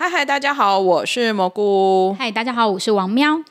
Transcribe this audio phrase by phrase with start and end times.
[0.00, 2.14] 嗨嗨，大家好，我是蘑菇。
[2.16, 3.42] 嗨，大家好，我是王喵。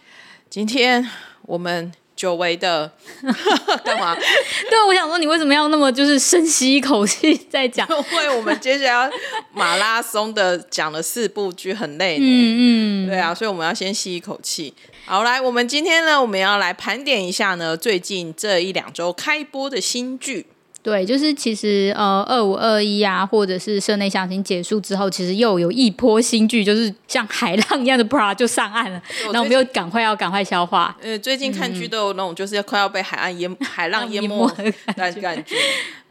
[0.49, 1.05] 今天
[1.41, 2.89] 我们久违的
[3.83, 4.15] 干嘛？
[4.15, 7.85] 对，我想说，你为什么要那么就是深吸一口气再讲？
[8.13, 9.11] 因为我们接下来
[9.53, 12.17] 马拉松的讲了四部剧，很累。
[12.17, 14.73] 嗯嗯，对啊，所以我们要先吸一口气。
[15.05, 20.45] 好，来，我们今天呢，我们要来盘点一下呢，最近这一两周开播的新剧。
[20.83, 30.95] 对，就是其实呃，二五二一啊，或者是社内相亲结束之后，其实又有一波新剧，就是像海浪一样的 pra 就上岸了，然后我们又赶快要赶快消化。
[31.01, 35.55] 呃，最近看剧都有那种就是要快要被海岸淹、海浪淹没 的感感觉。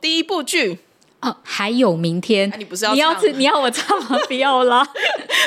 [0.01, 0.79] 第一部剧。
[1.27, 4.17] 哦，还有明天，你不是要你要你要我唱吗？
[4.29, 4.87] 不要啦。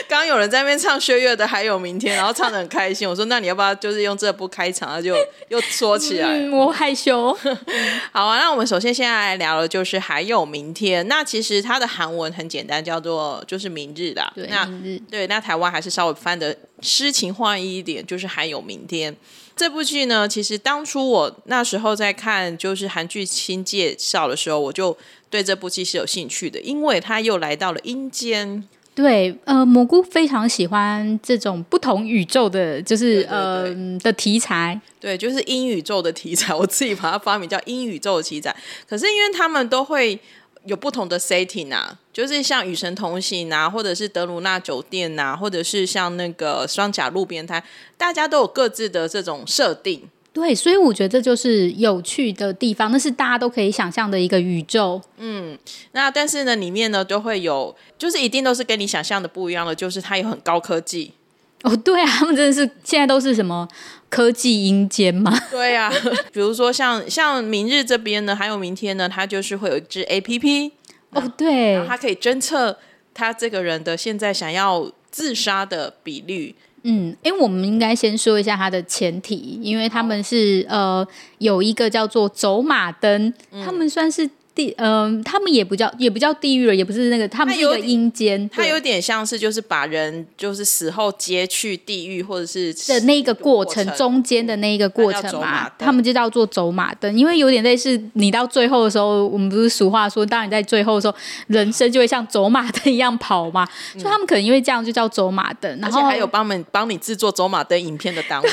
[0.08, 3.08] 刚刚有人在那边唱薛岳的《还有明天》，然后唱的很开心。
[3.08, 5.16] 我说：“那你要不要就是用这部开场？”他就
[5.48, 7.32] 又说起来， 我害羞。
[8.12, 11.06] 好啊，那我们首先现在来聊的就是《还有明天》。
[11.08, 14.32] 那其实它的韩文很简单，叫做就是明日啦。
[14.36, 15.02] 对，明日。
[15.10, 19.16] 对，那台湾还是稍微翻的诗情画意一点，就是还有明天。
[19.56, 24.98] 这部剧呢，其实当初我那时候在看就是韩剧新介绍的时候，我就。
[25.30, 28.68] 对这部戏是有兴趣的，因为他又来到了阴间。
[28.96, 34.80] 对，呃，蘑菇非常喜欢这种不同宇宙的，就是呃的题材。
[35.00, 38.54] 对，就是阴宇宙的题材， 我自己把它发明叫阴宇宙的题材。
[38.90, 40.20] 可是因为他们都会
[40.66, 47.64] 有不同的 setting 啊，就是像《与神同行》啊，或者是德鲁纳酒店啊，或者是像那个双甲路边摊，
[47.96, 50.10] 大家都有各自的这种设定。
[50.40, 55.02] 对，所以我觉得这就是有趣的地方，那是大家都可以想象的一个宇宙。
[55.18, 55.58] 嗯，
[55.92, 61.12] 那但是呢，里面呢都会有，就是一定都是跟你想象的不一样的，就是它有很高科技。
[61.64, 63.68] 哦，对啊，他们真的是现在都是什么
[64.10, 65.38] 科技阴间吗？
[65.52, 65.92] 对啊，
[66.32, 70.72] 比如说像像明日这边呢，还有明天呢，它就是会有一支 A P P。
[71.12, 72.78] 哦，对，它可以侦测
[73.14, 76.56] 他这个人的现在想要自杀的比率。
[76.84, 81.06] 嗯，因为我们应该先说一下它的前提，因为他们是呃
[81.38, 83.34] 有一个叫做走马灯，
[83.66, 84.30] 他们算是。
[84.60, 101.16] 地嗯，他们也不叫也不叫地狱了，也不是那个，他们是一个阴间，它有点像是就是把人就是死后接去地狱或者是的那个过程中间的那一个过程嘛，他们就叫做走马灯，因为有点类似你到最后的时候，我们不是俗话说，当你在最后的时候，
[101.48, 108.50] 人生就会像走马灯一样跑嘛， 所以他们可能因为这样就叫走马灯，然后还有帮们帮你制作走马灯影片的单位，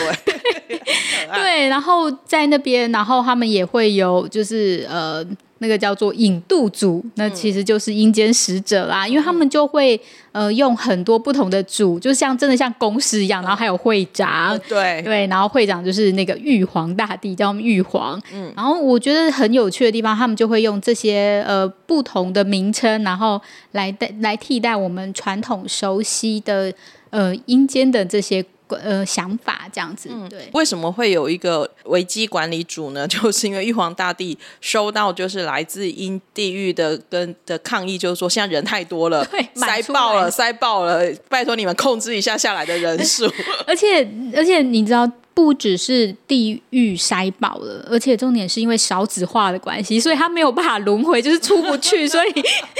[1.34, 5.26] 对，然后在那边，然后他们也会有就是呃。
[5.58, 9.98] 那个叫做引渡组，那其实就是阴间使者啦，因为他们就会
[10.32, 15.00] 呃用很多不同的组，就像真的像公司一样，然后还有会长，对。
[15.02, 18.20] 对，然后会长就是那个玉皇大帝，叫玉皇。
[18.34, 23.40] 嗯，然后我觉得很有趣的地方，他们就会用这些呃不同的名称，然后
[23.72, 26.72] 来代来替代我们传统熟悉的
[27.10, 28.44] 呃阴间的这些。
[28.68, 33.06] 呃，想法这样子，对，为什么会有一个危机管理组呢？
[33.08, 43.30] 就是因为玉皇大帝收到就是来自阴地狱的跟的抗议，就是说现在人太多了， 塞爆了，塞爆了，拜托你们控制一下下来的人数。
[43.66, 45.10] 而且，而且你知道。
[45.36, 52.08] 不只是地狱塞爆了，而且重点是因为少子化的关系，所以他没有办法轮回，就是出不去。
[52.08, 52.30] 所以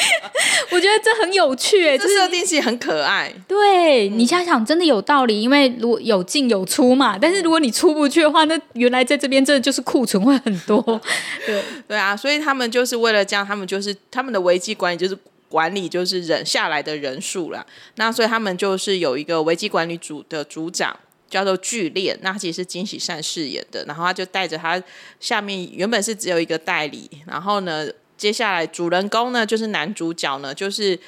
[0.73, 3.31] 我觉得这很有趣，哎，这设定其实很可爱。
[3.47, 10.83] 对你想想，真的有道理，因为如果有进有出嘛，但是如果你出不去的话，那原来在这边真的就是库存会很多。
[11.45, 15.15] 对对啊，所以他们就是为了这样，他们就是他们的危机管理就是
[15.51, 17.67] 管理就是人下来的人数了。
[17.97, 20.97] 那所以他们就是有一个危机管理组的组长。
[21.29, 24.83] 叫做巨烈，那其实是金喜善饰演的，然后他就带着他
[25.21, 30.99] 下面原本是只有一个代理，然后呢，接下来主人公呢就是男主角呢，就是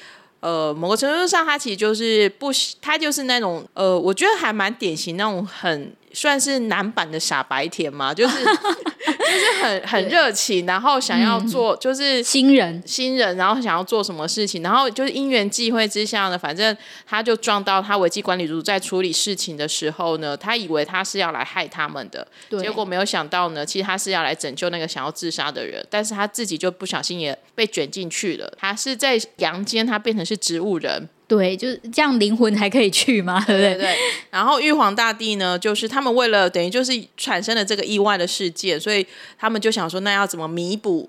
[0.40, 5.92] 呃某个程度上他其实就是不，他就是那种呃，我觉得还蛮典型那种很。
[6.12, 12.82] 算是男版的傻白甜嘛， 就是 就是很很热情，然后想要做就是新人。
[12.86, 16.76] 新人，然后想要做什么事情，然后就是因缘际会之下呢，反正
[17.06, 22.26] 他就撞到他危机管理组在处理事情的时候呢，他以为他是要来害他们的，
[22.60, 31.08] 结果没有想到呢，其实他是要来拯救那个想要自杀的人，但是他自己就不小心也被卷进去了，他是在阳间，他变成是植物人。
[31.28, 33.38] 对，就是这样，灵魂还可以去吗？
[33.46, 33.74] 对不对？
[33.74, 33.96] 对。
[34.30, 39.06] 然后玉皇大帝呢，就是他们为了等于就是产生了这个意外的事件，所以
[39.38, 41.08] 他们就想说，那要怎么弥补？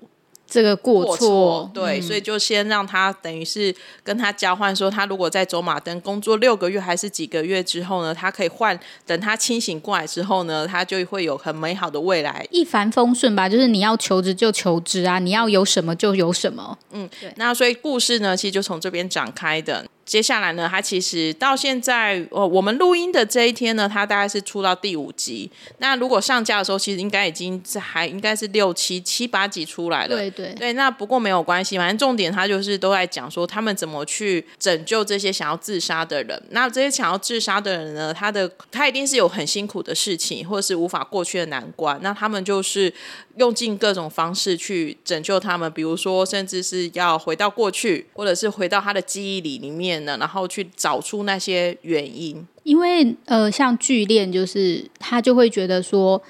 [0.52, 3.72] 这个过错，对，所以就先让他等于是
[4.02, 8.76] 跟他交换，说他如果在走马灯工作六个月还是几个月之后呢，他可以换，
[9.06, 13.48] 等他清醒过来之后呢，他就会有很美好的未来，一帆风顺吧。
[13.48, 16.76] 就是你要求职就求职啊，你要有什么就有什么。
[16.90, 17.32] 嗯，对。
[17.36, 19.86] 那所以故事呢，其实就从这边展开的。
[20.10, 25.48] 接下来呢，他其实到现在，呃，我们录音的这一天呢，他大概是出到第五集。
[25.78, 30.16] 那如果上架的时候，其实应该已经还应该是六七七八集出来了。
[30.16, 36.42] 对对对，那不过没有关系，反正重点他就是都在讲说他们怎么去拯救这些想要自杀的人。
[36.50, 41.96] 那这些想要自杀的人呢，他的他一定是有很辛苦的事情，或者是无法过去的难关。
[42.02, 42.92] 那他们就是
[43.36, 52.46] 用尽各种方式去拯救他们，比如说甚至是要回到过去，或者是回到他的记忆里里面然后去找出那些原因。
[52.62, 56.22] 因为呃，像剧恋，就是他就会觉得说，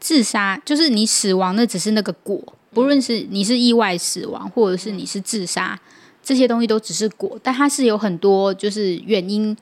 [0.00, 2.40] 自杀就是你死亡，那只是那个果，
[2.72, 5.80] 不论是你是意外死亡，或者是你是自杀，
[6.22, 9.56] 这些东西都只是果，但它是有很多就是原因。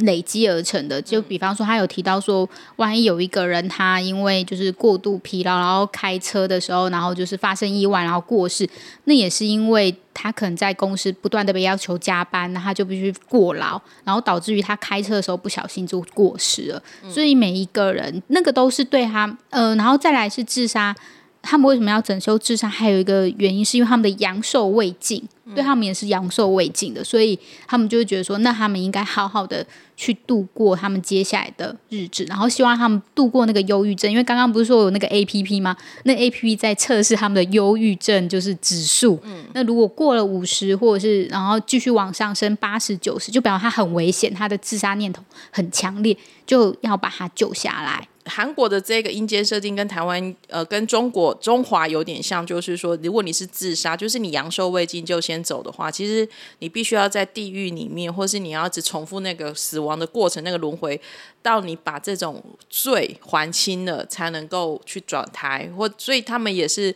[0.00, 8.68] 累积而成的，就比方说，他有提到说，万一有一个人他因为就是过度疲劳，然后开车的时候，然后就是发生意外，然后过世，
[9.04, 16.82] 那也是因为他可能在公司不断的被要求加班，那他就必须过劳，然后导致于他开车的时候不小心就过世了。
[17.08, 20.94] 所以每一个人那个都是对他，呃，然后再来是自杀。
[21.42, 22.68] 他们为什么要整修自杀？
[22.68, 25.22] 还有一个原因是因为他们的阳寿未尽，
[25.54, 29.66] 对他们也是阳寿未尽的，所以他们就会觉得说，那他们应该好好的
[29.96, 34.10] 去度过他们接下来的日子，然后希望他们度过那个忧郁症。
[34.10, 35.76] 因为刚刚不是说有那个 A P P 吗？
[36.04, 39.18] 那 A P P 在测试他们的忧郁症就是指数。
[39.22, 46.16] 嗯，那如果过了五十，或者是然后继续往上升八十九十，就表示他很危险，他的自杀念头很强烈，
[46.46, 48.06] 就要把他救下来。
[48.30, 56.26] 韩国的这个阴间设定跟台湾呃跟中国中华有点像，就是说，如果你是自杀，就是你阳寿未尽就先走的话，其实
[56.60, 61.00] 你必须要在地狱里面，或是你要一直重复那个死亡的过程，那个轮回，
[61.42, 66.94] 到你把这种罪还清了，才能够去转台，或所以他们也是。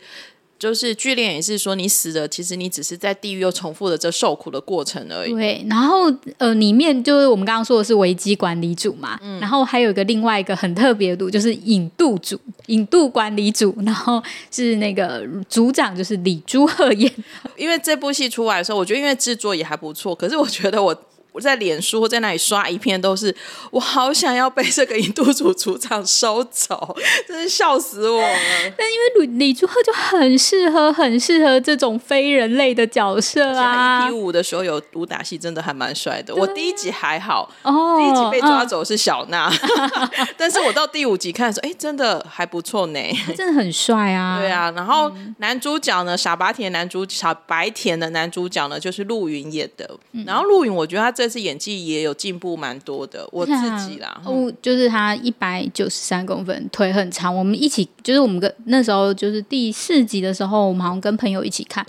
[0.65, 5.31] 就是剧恋也是说你死了，其实你只是在地狱又重复了这受苦的过程而已。
[5.31, 14.19] 对，然后呃，里面就是我们刚刚说的是危机管理组嘛，然后还有一个另外一个很特别的组，就是引渡组、引渡管理组，然后
[14.49, 17.11] 是那个组长就是李朱赫演。
[17.55, 20.99] 因为这部戏出来的时候，我觉得因为制作也还不错，可是我觉得我。
[21.35, 23.35] 我在脸书或在那里刷一片都是，
[23.69, 26.95] 我好想要被这个印度组组长收走，
[27.27, 28.37] 真是笑死我了。
[28.77, 34.05] 但因为李李朱赫就很适合，很适合这种非人类的角色啊。
[34.05, 36.33] 一 P 五的时候有武打戏，真的还蛮帅的。
[36.33, 39.51] 我第一集还好，哦第一集被抓走是小娜，
[40.37, 42.99] 但是我到第五集看的时候，哎，真的还不错呢，
[43.35, 44.39] 真的很帅啊。
[44.39, 49.89] 对啊，然后男主角呢，傻白甜男主傻白甜的男主角呢，就是陆云演的。
[50.25, 51.24] 然后陆云，我觉得他这。
[51.25, 57.35] 这次演技也有进步蛮多的，我自己啦，哦，就是他一百九十三公分，腿很长。
[57.35, 61.83] 我们一起，就是我们跟那时候就是第四集的时候，我们好像跟朋友一起看。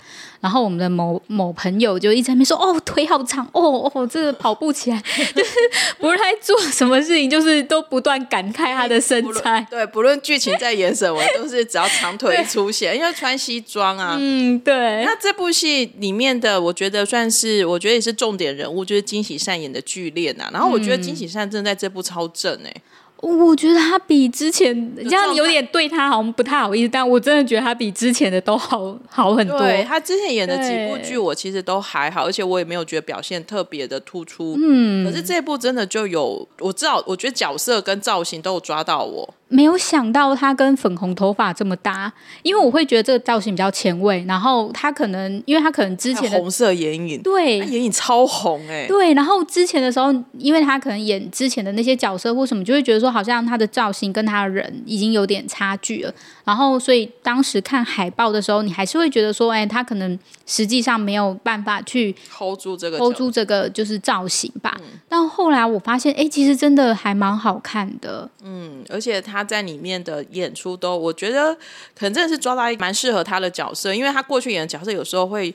[0.47, 5.03] 然后我们的某某朋友就一直在那边说：“哦，腿好长，哦哦，这个跑步起来
[5.35, 5.51] 就是
[5.99, 9.67] 不论他做什么事情，就是都不断感慨他的身材。
[9.69, 14.15] 对，不论剧情在演什么，都是只要长腿出现， 因为穿西装啊。
[14.17, 15.03] 嗯，对。
[15.03, 20.49] 那这部戏里面的，我觉得算是，我觉得也是重点人物，就是金喜善演的剧恋啊。
[20.53, 22.73] 然后我觉得金喜善真的在这部超正哎。”
[23.21, 29.57] 我觉得他比之前这样有点对他好像不太好意思，但我真的觉得他比之前的都好好很多。
[29.57, 34.55] 对他之前演的几部剧，我其实都还好，而且我也没有觉得表现特别的突出。
[34.59, 39.33] 嗯，可是这部真的就有，我知道，我觉得角色跟造型都有抓到我。
[39.49, 42.11] 没有想到他跟粉红头发这么搭，
[42.43, 44.23] 因为我会觉得这个造型比较前卫。
[44.27, 48.85] 然后他可能，因为他可能之前的红色眼影，对，眼影超红哎。
[48.87, 56.13] 对，然后之前的时候，因为他可能演之前的那些角色或什么，就会觉得说好像他的造型跟他的人已经有点差距了。
[56.43, 64.77] 然后所以当时看海报的时候，你还是会觉得说，哎，他可能实际上没有办法去 hold 住这个 hold 住这个就是造型吧。
[65.07, 68.29] 但后来我发现，哎，其实真的还蛮好看的。
[68.43, 69.36] 嗯，而且他。
[69.37, 71.53] 他在里面的演出都，我觉得
[71.95, 75.53] 可能真的是抓到一蛮适合他的角色，因为他过去演的角色有时候会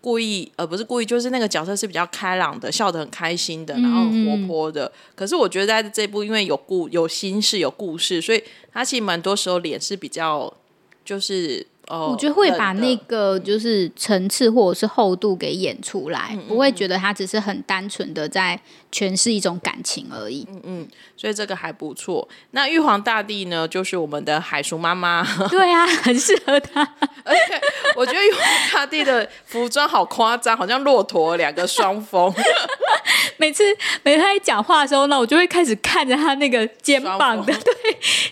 [0.00, 4.90] 故意，呃，不是故意，就是那个角色是比较开朗的，笑得很开心的，然后活泼的。
[5.16, 8.40] 可是我觉得在这部，因为有故有心事有故事，所以
[8.72, 10.52] 他其实蛮多时候脸是比较
[11.04, 11.66] 就是。
[11.86, 18.58] 我觉得会把那个就是层次或者是厚度给演出来，不会觉得他只是很单纯的在
[18.94, 20.46] 诠释一种感情而已。
[20.48, 22.28] 嗯嗯所以这个还不错。
[22.52, 26.82] 那玉皇大帝呢，就是我们的海叔妈妈， 对啊，很适合他。
[27.24, 27.60] 而且
[27.96, 32.32] 我觉得玉皇大帝的服装好夸张，好像骆驼两个双峰，
[33.38, 33.64] 每次
[34.02, 37.74] 每次他一讲话的时候呢，我就会开始看着他那个肩膀的，双对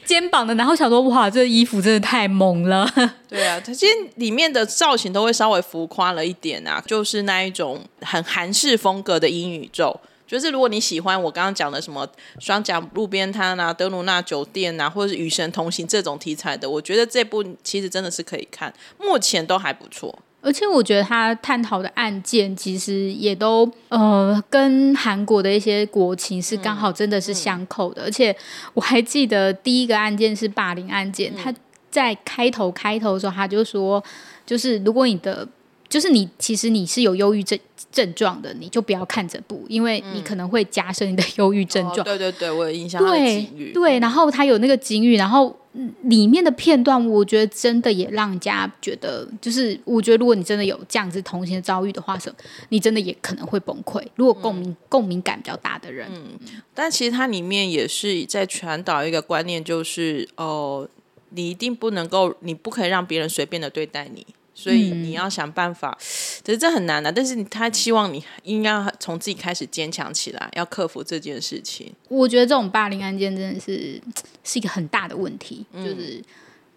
[0.04, 2.86] 肩膀的，然后想说哇，这衣服真的太猛了。
[3.28, 9.98] 对啊，它其实里面的造型都会稍微浮夸了一点啊，就是那一种很韩式风格的英宇宙。
[10.32, 12.08] 就是如果你喜欢我刚刚讲的什么
[12.38, 20.18] 双甲路边摊啊、德鲁纳酒店啊，或者是与神同行这种题材的，我觉得这部其实真的是可以看，目前都还不错。
[20.40, 28.34] 而且我觉得他探讨的案件其实也都呃跟韩国的一些国情是刚好真的是相扣的，而且
[28.72, 31.54] 我还记得第一个案件是霸凌案件，他
[31.90, 34.02] 在开头开头的时候他就说，
[34.46, 35.46] 就是如果你的
[35.92, 37.58] 就是你其实你是有忧郁症
[37.92, 42.02] 症状的，你就不要看这部，因为你可能会加深你的忧郁症哦状。
[42.02, 43.46] 对对对，我有印象对。
[43.74, 52.32] 对，然后他有那个警语，然后嗯里面的片段，我觉得真的也让人家觉得，就是我觉得如果你真的有这样子同情的遭遇的话，是，
[52.70, 54.02] 你真的也可能会崩溃。
[54.14, 56.38] 如果共鸣、共鸣感比较大的人，嗯
[56.72, 60.88] 但其实它里面也是在传导一个观念，就是哦，
[61.28, 65.96] 你一定不能够，你不可以让别人随便的对待你，所以你要想办法。
[66.44, 71.92] 其实这很难的、但是他希望你应该从自己开始坚强起来，要克服这件事情。
[72.08, 74.00] 我觉得这种霸凌案件真的是
[74.44, 76.22] 是一个很大的问题，就是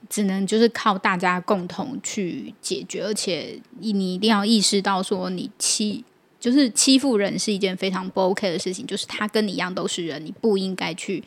[0.10, 6.04] 只能就是靠大家共同去解决，而且你一定要意识到说你欺。
[6.38, 11.24] 就是欺负人是一件非常不 OK 的事情，就是他跟你一样都是人，你不应该去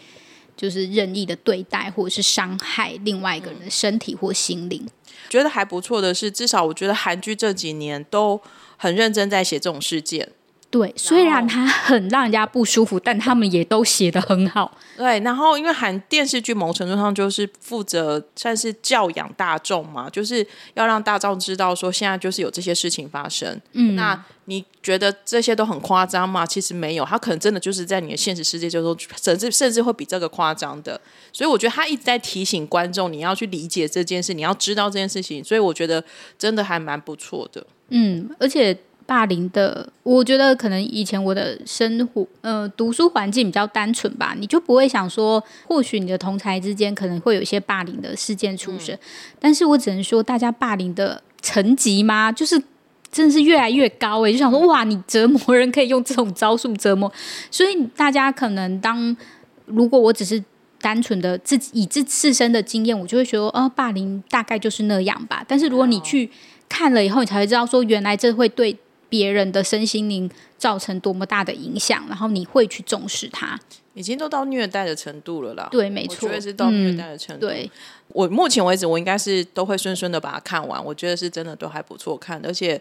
[0.59, 4.85] 就是任意的对待或者是伤害另外一个人的身体或心灵。
[5.31, 8.41] 觉得还不错的是，至少我觉得韩剧这几年都
[8.77, 10.29] 很认真在写这种事件。
[10.71, 14.77] 对，虽然他很让人家不舒服，但他们也都写的很好。
[14.99, 23.59] 对，然后因为韩电视剧某程度上就是负责算是教养大众嘛，就是要让大众知道说现在就是有这些事情发生。
[23.73, 26.45] 嗯，那你觉得这些都很夸张吗？
[26.45, 31.01] 其实没有，他可能真的就是在你的现实世界就说，甚至甚至会比这个夸张的。
[31.33, 35.43] 所以我觉得他一直在提醒观众，你要去理解这件事，你要知道这件事情。
[35.43, 36.05] 所以我觉得
[36.39, 37.67] 真的还蛮不错的。
[37.91, 38.77] 嗯，而且
[39.09, 48.95] 霸凌的，我觉得可能以前我的生活，呃，读书环境比较单纯吧，你就不会想说，或许你的同才之间可能会有一些霸凌的事件出生。
[49.41, 52.31] 但是我只能说，大家霸凌的层级吗？
[52.31, 52.63] 就是
[53.11, 57.11] 真的是越来越高诶、就想说，哇，你折磨人可以用这种招数折磨，
[57.51, 59.17] 所以大家可能当
[59.65, 60.45] 如果我只是。
[60.81, 65.45] 单纯的自己以自自身的经验，我就会觉得，哦，霸凌大概就是那样吧。
[65.49, 66.31] 但是如果你去
[66.69, 73.59] 看了以后，你才会知道说，原来这会对别人的身心灵造成多么大的影响，然后你会去重视它。
[73.95, 75.69] 已经都到虐待的程度了啦。
[75.73, 77.47] 对，没我错，觉得是到虐嗯待的程度。
[77.47, 77.69] 对，
[78.09, 80.85] 我目前为止，我应该是都会顺顺的把它看完。
[80.85, 82.81] 我觉得是真的都还不错看，而且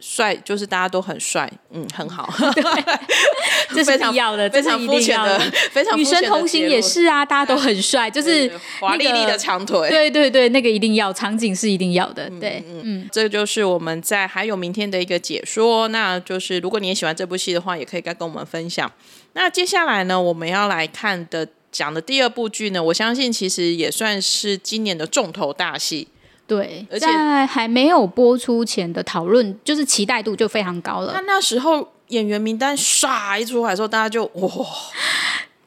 [0.00, 2.28] 帅，就是大家都很帅，嗯，很好，
[3.74, 5.40] 这是非常必要的，非常肤浅的定要的。，
[5.72, 8.50] 非常与肤浅的生同行也是啊，大家都很帅， 就是
[8.80, 9.88] 华丽丽的长腿。
[9.88, 15.88] 对对对，那个一定要，场景是一定要的，对，嗯，这就是我们在还有明天的一个解说。
[15.88, 18.90] 那就是如果你也喜欢这部戏的话，也可以该跟我们分享。
[19.32, 26.08] 那接下来呢，我们要来看的讲的第二部剧呢，我相信其实也算是今年的重头大戏。
[26.48, 31.20] 对，而且在还没有播出前的讨论，就是期待度就非常高了那。
[31.34, 34.50] 那时候演员名单唰一出来的时候，大家就哇，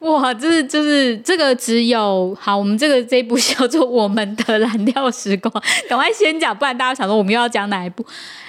[0.00, 5.52] 哇，这是就是这个只有好，我们这个这一部叫做《我们的蓝调时光》，
[5.88, 8.04] 赶快先讲，不然大家想说我们又要讲哪一部？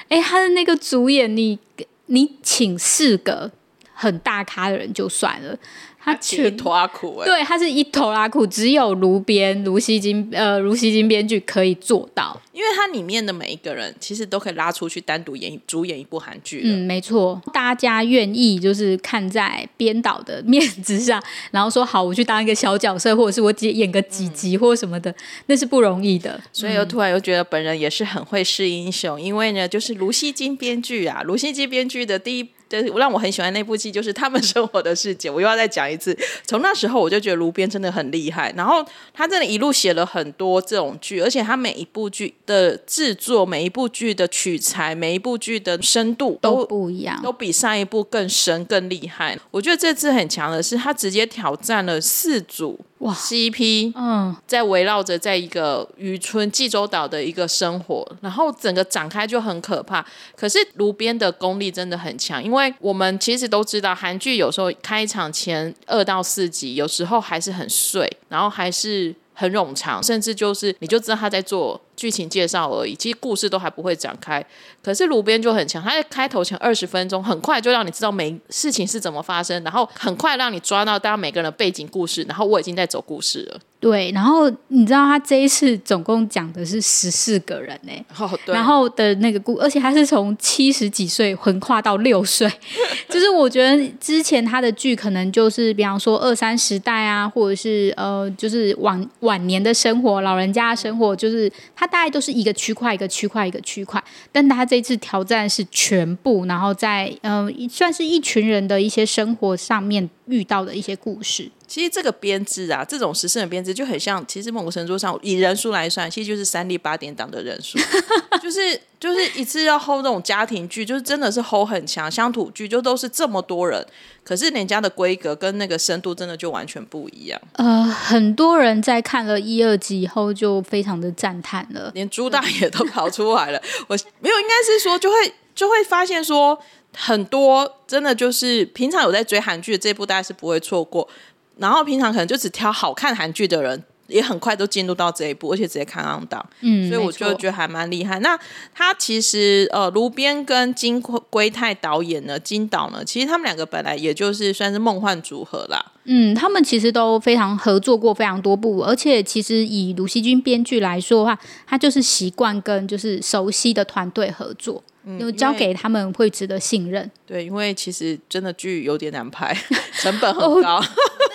[0.09, 1.59] 哎，他的那个主演，你
[2.07, 3.51] 你请四个
[3.93, 5.55] 很大咖的人就算了，
[6.03, 7.25] 他起全拖拉裤哎。
[7.25, 12.39] 对他是一拖拉裤，只有卢编卢锡金呃卢锡金编剧可以做到。
[12.51, 16.61] 因为它里面的每一个人其实都可以拉出去单独演主演一部韩剧。
[16.63, 25.13] 嗯，没错，大家愿意就是看在编导的面子上，然后说好，我去当一个小角色，或者是我演演个几集或什么的，
[25.47, 26.39] 那是不容易的。
[26.51, 32.47] 所以又突然又觉得本人也是很会试英雄，因为呢，就是卢锡金编剧啊，卢锡金编剧的第一
[32.81, 36.17] 的让我很喜欢那部戏就是《他们生活的世界》，我又要再讲一次。
[36.47, 49.37] 从那时候我就觉得卢编真的很厉害，然后他真的一路写了很多这种剧，而且他每一部剧的制作、每一部剧的取材、每一部剧的深度都都不一样，都比上一部更深、更厉害。
[49.51, 60.05] 我觉得这次很强的是，他直接挑战了四组哇 CP 嗯，在围绕着在一个渔村济州岛的一个生活，然后整个展开就很可怕。
[60.37, 74.43] 可是卢边的功力真的很强，因为我们其实都知道，韩剧有时候开场前二到四集，有时候还是很碎，然后还是很冗长，甚至就是你就知道他在做剧情介绍而已，其实故事都还不会展开。
[74.83, 83.59] 可是卢边就很强，他在开头前二十分钟，很快就让你知道每事情是怎么发生，然后很快让你抓到大家每个人的背景故事，然后我已经在走故事了。
[83.79, 84.11] 对。
[84.11, 92.51] 然后你知道他这一次总共讲的是十四个人呢、哦，对，然后的那个故，而且他是从七十几岁横跨到六岁，
[93.09, 111.51] 就是我觉得之前他的剧可能就是比方说二三十代啊，或者是呃，就是晚晚年的生活，老人家的生活，就是他他大概都是一个区块一个区块一个区块，但他这次挑战是全部，然后在嗯算是一群人的一些生活上面遇到的一些故事。
[111.73, 117.79] 其实这个编制啊，这种时事的编制就很像，其实某个程度上以人数来算，其实就是三立八点档的人数，
[118.39, 123.83] 就是就是一次要 hold 这种家庭剧，就是真的是 hold 很强，乡土剧就都是这么多人，
[124.23, 127.41] 可是人家的规格跟那个深度真的就完全不一样。
[127.53, 131.89] 呃，很多人在看了一二集以后就非常的赞叹了。
[131.95, 133.59] 连朱大爷都跑出来了。
[133.87, 136.59] 我没有，应该是说就会就会发现说，
[136.95, 141.09] 很多真的就是平常有在追韩剧的这部，大家是不会错过。
[141.57, 146.45] 然后平常可能就只挑好看韩剧的人，也很快都进入到这一步，而且直接看上档。
[146.61, 148.19] 嗯，所以我就觉得还蛮厉害。
[148.19, 148.37] 那
[148.73, 155.83] 他其实呃，卢边跟金圭泰导演呢，金导呢，其实他们两个本来也就是算是梦幻组合啦。
[156.05, 164.83] 嗯，他们其实都非常合作过非常多部，而且其实以卢锡君编剧来说的话，他就是习惯跟就是熟悉的团队合作，
[165.17, 167.09] 就交因为给他们会值得信任。
[167.25, 169.57] 对，因为其实真的剧有点难拍，
[169.95, 170.83] 成本很高。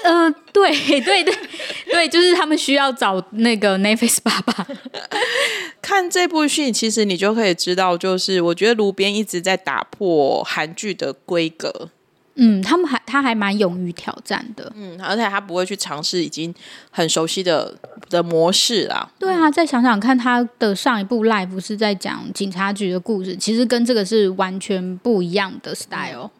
[0.04, 1.34] 呃，对 对对
[1.90, 4.66] 对，就是他们需要找那个 Netflix 爸爸。
[5.82, 11.88] 看这部戏，其实你就可以知道，就是我觉得卢边一直在打破韩剧的规格，
[12.34, 14.70] 嗯，他们还他还蛮勇于挑战的。
[14.76, 16.54] 嗯，而且他不会去尝试已经
[16.90, 17.74] 很熟悉的
[18.10, 19.10] 的模式啦。
[19.18, 26.30] 对啊，再想想看，他的上一部 live 是在讲警察局的故事，其实跟这个是完全不一样的 style。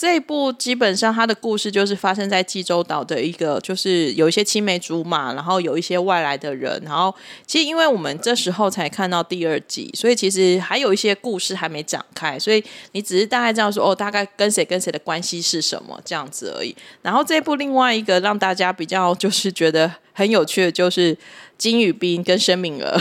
[0.00, 7.14] 这一部基本上它的故事就是发生在济州岛的一个，就是有一些青梅竹马，然后有一些外来的人，然后
[7.46, 16.74] 其实因为我们这时候才看到第二集，所以其实还有一些故事还没展开，所以你只是大概知道说哦，大概跟谁跟谁的关系是什么这样子而已。
[17.02, 21.14] 然后这一部另外一个让大家比较就是觉得很有趣的就是
[21.58, 22.98] 金宇彬跟申敏儿，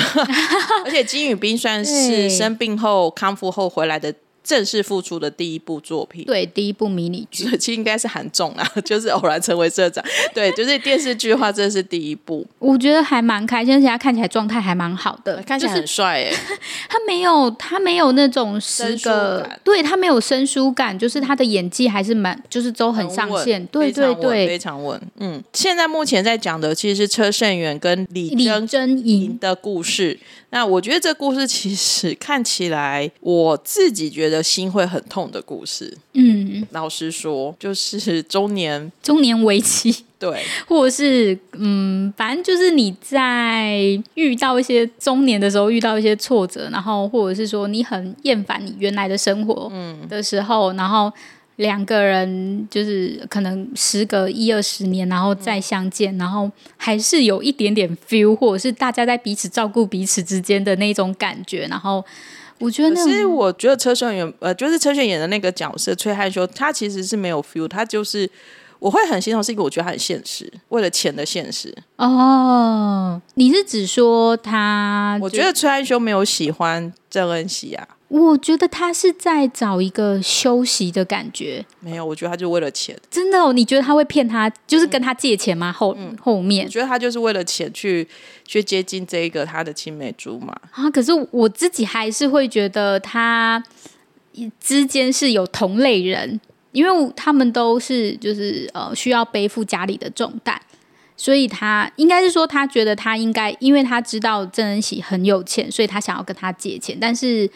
[0.83, 4.13] 而且金宇彬算是生病后康复后回来的
[4.49, 6.25] 正式复出的第一部作品。
[6.25, 7.43] 对，第一部迷你剧。
[7.55, 10.03] 其实应该是韩综啊， 就是偶然成为社长。
[10.33, 16.33] 对，就是电视剧的话，这是第一部，我觉得还蛮开心，而且他看起来状态还蛮好的，看起来很帅哎、
[16.89, 24.59] 他没有他没有那种十个，对他没有生疏感，就是他的演技还是蛮，就是都很上稳线，对对对非。
[24.59, 24.99] 常稳。
[25.19, 30.19] 嗯，现在目前在讲的其实是车胜元跟李李贞真莹莹，的故事。
[30.51, 35.95] 那我觉得这故事其实看起来，我自己觉得心会很痛的故事。
[36.13, 40.43] 嗯，老实说，就是中年中年危机，对。
[40.67, 43.77] 或者是嗯，反正就是你在
[44.15, 50.07] 遇到一些中年的时候，遇到一些挫折，然后或者是说你很厌烦你原来的生活嗯。
[50.09, 51.13] 的时候，然后
[51.59, 62.03] 两个人就是可能时隔一二十年，然后再相见，然后还是有一点点 feel，或者是大家在彼此照顾彼此之间的那种感觉，然后
[62.59, 68.29] 我觉得那可是我觉得车炫演，呃，就是车炫演的那个角色崔汉修，他其实是没有 feel，他就是
[68.79, 71.75] 我会很心痛，是因为我觉得他很现实，为了钱的现实。
[71.97, 75.19] 哦，你是指说他？
[75.21, 81.65] 我觉得崔汉修没有喜欢郑恩熙啊，我觉得他是在找一个休息的感觉。
[81.79, 83.53] 没有，我觉得他就为了钱，真的哦？
[83.53, 85.71] 你觉得他会骗他，就是跟他借钱吗？
[85.71, 88.07] 后、后面我面觉得他就是为了钱去
[88.45, 90.53] 去接近这一个他的青梅竹马。
[90.71, 90.89] 啊？
[90.89, 93.63] 可是我自己还是会觉得他
[94.59, 96.41] 之间是有同类人，
[96.71, 100.59] 因为他们都是就是呃需要背负家里的重担。
[101.15, 107.49] 所以他应该是说，他觉得他应该，因为他知道郑恩喜很有钱，所以他想要跟他借钱，但是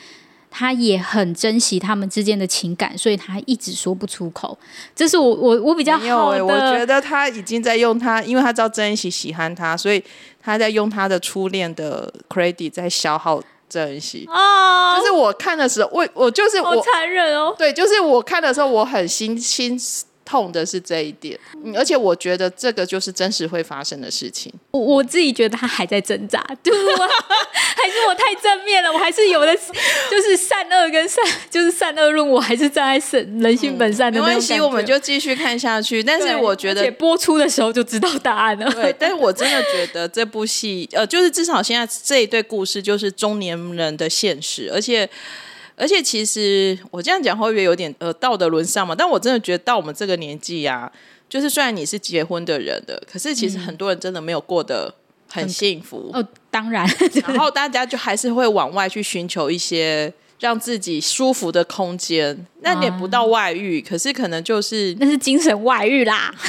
[0.56, 4.56] 他也很珍惜他们之间的情感，所以他一直说不出口。
[4.96, 10.04] 这是我我我比较好的，我觉得他已经在用他，因为他知道郑恩熙喜欢他，所以
[10.40, 14.28] 他在用他的初恋的 credit 在消耗郑恩熙。
[14.28, 17.56] 哦，就是我看的时候，我我就是好我残忍哦。
[17.58, 19.76] 对，就是我看的时候，我很心心
[20.34, 24.52] 痛的是这一点，嗯而且我觉得这个就是真实会发生的事情。
[24.72, 36.02] 我我自己觉得他还在挣扎， 还是我太正面了，我还是有的就是善恶跟善就是善恶论，我还是站在人人性本善的没关系，我们就继续看下去。
[36.02, 38.72] 但是我觉得播出的时候就知道答案了。
[38.72, 45.08] 对，但是我真的觉得这部戏，呃，就是至少现在这一对故事就是中年人的现实，而且。
[45.76, 48.94] 而且其实我这样讲会不会有点呃道德沦丧嘛？
[48.96, 50.92] 但我真的觉得到我们这个年纪啊，
[51.28, 54.94] 就是虽然你是结婚的人的，可是其实很多人真的没有过得
[55.30, 56.88] 很幸福，哦，当然，
[57.26, 62.46] 然后大家就还是会往外去寻求一些让自己舒服的空间。
[62.62, 66.34] 那也不到外遇，可是可能就是那是精神外遇啦。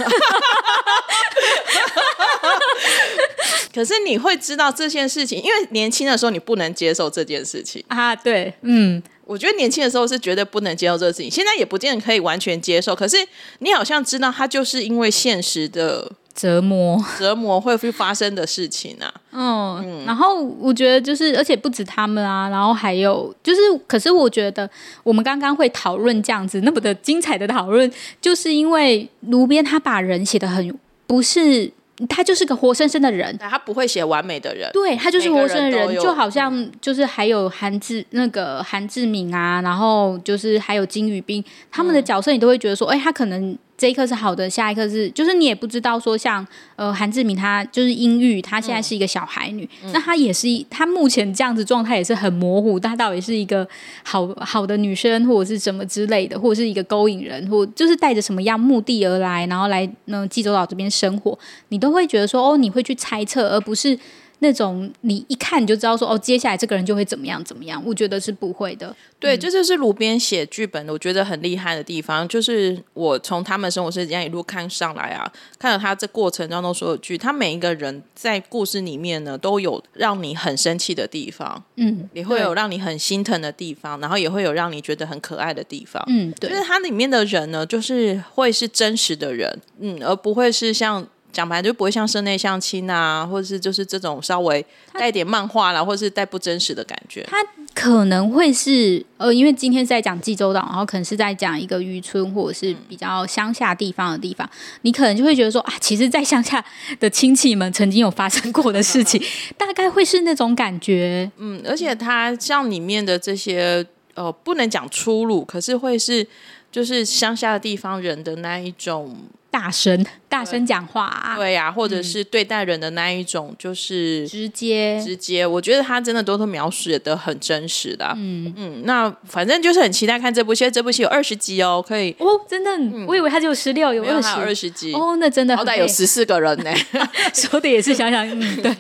[3.74, 7.82] 可是你会知道这件事情，因为年轻的时候你不能接受这件事情。
[7.88, 12.94] 啊，对，嗯，我觉得年轻的时候是绝对不能接受这个事情，现在也不见得可以完全接受。
[12.94, 13.16] 可是
[13.60, 17.02] 你好像知道，它就是因为现实的折磨。
[17.18, 19.12] 折磨会会发生的事情啊。
[19.32, 24.68] 嗯，然后我觉得就是，而且不止他们啊，然后还有就是，可是我觉得
[25.02, 31.70] 我们刚刚会讨论这样子那么的精彩的讨论，就是因为卢边他把人写的很不是，
[32.08, 33.36] 他就是个活生生的人。
[33.38, 53.66] 他不会写完美的人，对他就是活生生的人，人就好像就是还有韩志那个韩志敏啊，然后就是还有金宇彬他们的角色，你都会觉得说，哎、他可能这一刻是好的，下一刻是，就是你也不知道说像呃韩志敏她就是阴郁，她现在是一个小孩女，那她也是一她目前这样子状态也是很模糊，她到底是一个
[54.02, 63.98] 好好的女生或者是什么之类的，或者是一个勾引人，或就是带着什么样目的而来，然后来呢济州岛这边生活，你都会觉得说哦，你会去猜测，而不是。
[64.44, 68.94] 那种你一看你就知道说哦，接下来这个人就会怎么样怎么样，我觉得是不会的。
[69.18, 86.04] 对，这就是卢边写剧本的，我觉得很厉害的地方，就是我从他们生活是这样一路看上来啊，看到他这过程当中所有剧，他每一个人在故事里面呢，都有让你很生气的地方，嗯，也会有让你很心疼的地方，然后也会有让你觉得很可爱的地方。
[86.08, 97.26] 嗯，对就是它里面的人呢，就是会是真实的人，嗯，而不会是像讲白就不会像室内相亲啊，或者是就是这种稍微带点漫画啦，或者是带不真实的感觉。
[97.28, 97.36] 他
[97.74, 104.48] 可能会是呃，因为今天是在讲济州岛，然后可能是在讲一个渔村或者是比较乡下地方的地方，
[104.82, 106.64] 你可能就会觉得说啊，其实，在乡下
[107.00, 109.20] 的亲戚们曾经有发生过的事情，
[109.58, 111.28] 大概会是那种感觉。
[111.38, 116.24] 嗯，而且它像里面的这些呃，不能讲出路，可是会是
[116.70, 119.16] 就是乡下的地方人的那一种，
[119.54, 125.00] 大声大声讲话、啊，对呀、或者是对待人的那一种，就是直接。
[125.00, 125.46] 直接。
[125.46, 128.52] 我觉得他真的都都描写的很真实的啊、嗯。
[128.56, 132.10] 嗯，那反正就是很期待看这部戏，这部戏有二十集哦，可以。
[132.18, 132.70] 哦，真的，
[133.06, 134.68] 我以为他只有十六，有二没有还有二十。
[134.68, 136.74] 集，哦，那真的好歹有十四个人呢，
[137.32, 138.74] 说的也是想想，嗯， 对，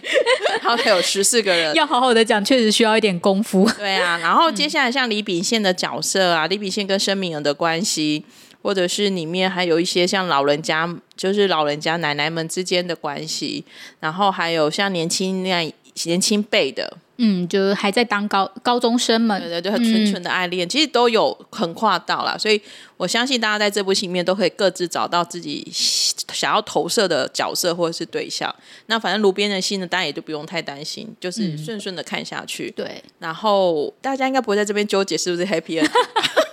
[0.60, 3.70] 好歹有十四个人，要好好的讲，确实需要一点功夫。
[3.78, 8.24] 对啊，然后接下来像李秉宪的角色啊，李秉宪跟申敏儿的关系，
[8.64, 13.62] 或者是里面还有一些像老人家，就是老人家奶奶们之间的关系，
[14.00, 15.72] 然后还有像年轻那样
[16.04, 22.58] 年轻辈的，嗯，就是还在当高高中生们，对对对，很纯纯的爱恋，其实都有横跨到啦，所以
[22.96, 28.52] 我相信大家在这部戏里面都可以各自找到自己想要投射的角色或者是对象。
[28.86, 32.70] 那反正路边的戏呢，大家也就不用太担心，就是顺顺的看下去。
[32.70, 35.90] 对，然后大家应该不会在这边纠结是不是 happy end。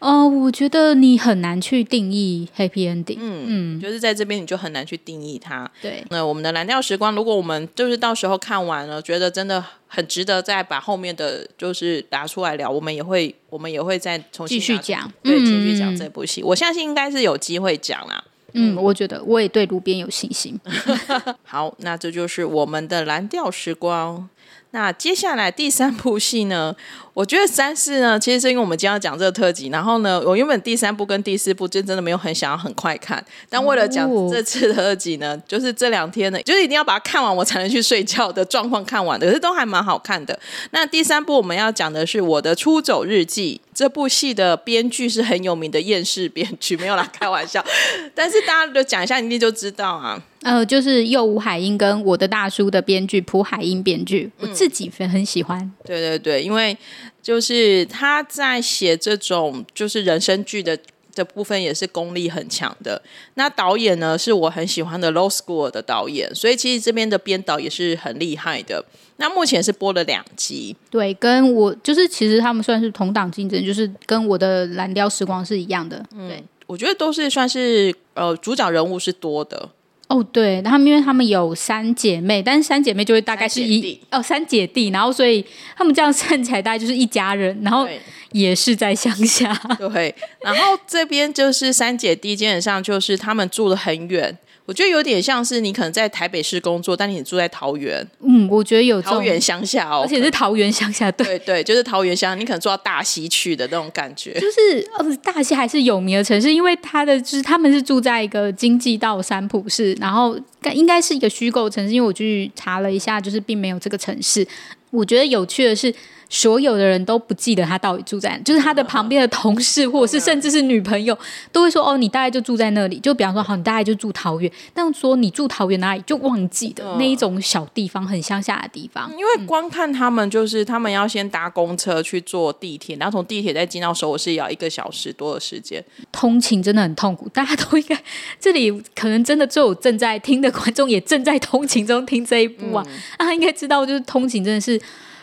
[0.00, 3.18] 呃，我觉得你很难去定义 happy ending。
[3.18, 5.68] 嗯，就是在这边你就很难去定义它。
[5.82, 16.42] 对，那我们的蓝调时光，如果我们就是到时候看完了，觉得真的很值得，再把后面的就是拿出来聊，我们也会我们也会再重新继讲对，嗯继续讲这部戏。
[16.42, 18.22] 我相信应该是有机会讲啦。
[18.54, 20.58] 嗯，我觉得我也对路边有信心。
[21.44, 24.28] 好，那这就是我们的蓝调时光。
[24.70, 26.74] 那接下来第三部戏呢？
[27.18, 40.38] 我觉得三四呢，其实是因为我们今天要讲这个特辑，然后呢，我原本第三部跟第四部就真的没有很想要很快看，但为了讲这次的特辑呢，就是这两天呢，就是一定要把它看完，我才能去睡觉的状况看完的，可是都还蛮好看的。
[40.70, 47.64] 那第三部我们要讲的是《我的出走日记》，这部戏的编剧是很有名的厌世编剧，没有啦，开玩笑。
[48.14, 50.22] 但是大家就讲一下，你一定就知道啊。
[50.42, 55.70] 呃，就是又吴海英跟我的大叔的编剧蒲海英编剧，我自己很很喜欢。
[55.84, 56.76] 对对对，因为
[57.20, 60.78] 就是他在写这种就是人生剧的
[61.14, 63.02] 的部分也是功力很强的。
[63.34, 68.84] 那导演呢是我很喜欢的 Low School 的导演，所以其实这边的编导也是很厉害的。
[69.16, 76.00] 那目前是播了两集，对，跟我就是其实他们算是同档竞争，就是跟我的蓝调时光是一样的。
[76.12, 79.68] 对，我觉得都是算是呃主角人物是多的。
[80.08, 85.44] 哦，对，他们因为他们有三姐妹，但是三姐妹就会大概是一三哦三姐弟，然后所以
[85.76, 87.86] 他们这样算起来大概就是一家人，然后
[88.32, 89.52] 也是在乡下。
[89.78, 94.36] 对，然后这边就是三姐弟，基本上就是他们住的很远。
[94.68, 101.26] 我觉得有点像是你可能在台北市工作，但你住在桃园，嗯，我觉得有，桃园乡下哦，而且是桃园乡下，对。
[101.26, 104.34] 对对，就是桃园乡，你可能住到大溪去的那种感觉。
[104.34, 114.46] 就是呃，大溪还是有名的城市，因为它的就是他们是住在一个经济道三浦市，然后该应该是一个虚构城市，因为我去查了一下，就是并没有这个城市。
[114.90, 115.94] 我觉得有趣的是，
[116.28, 121.16] 所有的人都不记得他到底住在哪，就是他的旁边的同事或者是甚至是女朋友
[121.50, 129.10] 都会说：“哦，你大概就住在那里。”就比方说，好，你大概就住桃园，但说你住桃园哪里就忘记的、那一种小地方，很乡下的地方。
[129.12, 135.82] 因为光看他们，就是他们要先搭公车去坐地铁，然后从地铁再进到首尔市，也要一个小时多的时间。
[136.12, 137.98] 通勤真的很痛苦，大家都应该
[138.38, 142.84] 这里可能真的只有正在听的观众也正在通勤中听这一部啊，
[143.18, 144.78] 那、他应该知道，就是通勤真的是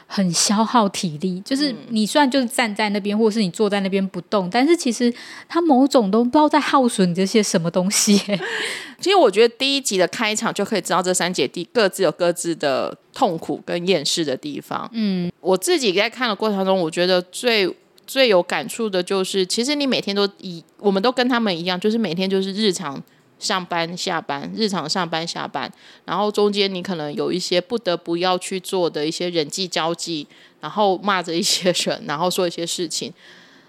[0.08, 1.42] 很消耗体力。
[1.42, 5.14] 就是你虽然就是站在那边，或者是你坐在那边不动，但是其实
[5.48, 8.18] 它某种都不知道在耗损你这些什么东西、
[9.00, 14.90] 其实我觉得第一集的开场就可以知道这三姐弟各自有各自的痛苦跟厌世的地方。
[14.94, 17.74] 嗯，我自己在看的过程中，我觉得最
[18.08, 23.02] 最有感触的就是，其实你每天都以我们都跟他们一样，就是每天就是日常
[23.46, 25.72] 上班下班，日常上班下班，
[26.06, 30.26] 然后中间你可能有一些不得不要去做的一些人际交际，
[30.60, 33.14] 然后骂着一些人， 然后说一些事情。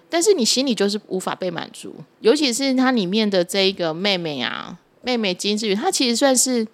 [0.09, 6.67] 但是你心里就是无法被满足，尤其是它里面的这一个妹妹啊，妹妹金智宇，她其实算是，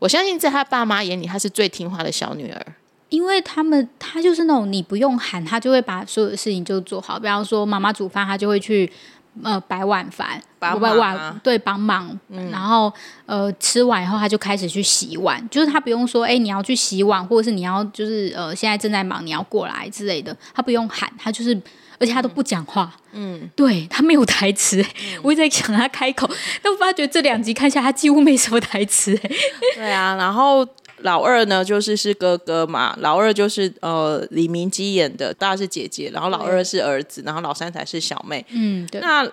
[0.00, 2.66] 我相信在她爸妈眼里，她是最听话的小女儿。
[3.10, 7.18] 因为他们他就是那种你不用喊，他就会把所有的事情就做好。
[7.18, 8.90] 比方说妈妈煮饭，他就会去
[9.42, 12.18] 呃摆碗饭，帮不碗对帮忙，
[12.50, 12.92] 然后
[13.26, 21.60] 呃吃完以后他就开始去洗碗，就是他不用说哎、你要去洗碗，或者是你要就是呃现在正在忙你要过来之类的，他不用喊，他就是。
[22.00, 24.80] 而且他都不讲话，嗯，对他没有台词、
[25.20, 26.30] 我一直在想他开口，
[26.62, 29.30] 但我发觉这两集看下，他几乎没什么台词、哎
[29.74, 30.64] 对啊，然后
[31.02, 38.44] 老二呢，就是是哥哥嘛，老二就是呃李明基演的，大是姐姐，然后老二是儿子，然后老三才是小妹。
[38.50, 39.26] 嗯，对那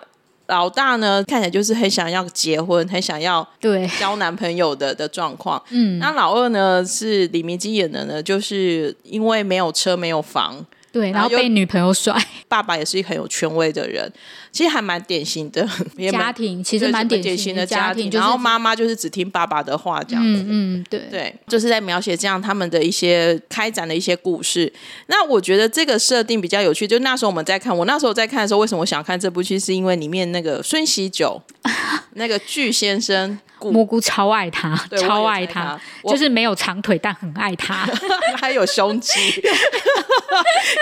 [0.46, 5.60] 老大呢，看起来就是很想要结婚，很想要对，交男朋友的的状况。
[5.70, 10.64] 嗯，那老二呢，是李明基演的呢，就是因为没有车没有房，
[10.96, 12.16] 对，然后被女朋友甩，
[12.48, 14.10] 爸爸也是一个很有权威的人，
[14.50, 15.68] 其实还蛮典型的，
[16.10, 20.42] 家庭其实对蛮典型的家庭，就是然后妈妈就是只听爸爸的话这样子。
[20.42, 24.72] 嗯嗯，对，对，就是在描写这样他们的一些开展的一些故事。
[25.08, 31.42] 那我觉得这个设定比较有趣，就那时候我们在看，我那时候在看的时候，为什么我想看这部剧，是因为里面那个孙喜九
[32.14, 35.78] 那个巨先生，蘑菇超爱他，超爱他
[36.08, 37.86] 就是没有长腿，但很爱他。
[38.40, 39.12] 还有胸肌，